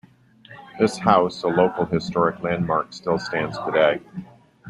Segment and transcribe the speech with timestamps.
[0.79, 4.01] This house, a local historic landmark, still stands today.